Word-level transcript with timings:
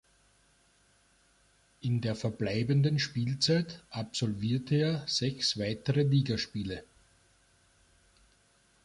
In 1.81 2.01
der 2.01 2.15
verbleibenden 2.15 2.97
Spielzeit 2.97 3.83
absolvierte 3.91 4.73
er 4.77 5.07
sechs 5.07 5.59
weitere 5.59 6.01
Ligaspiele. 6.01 6.83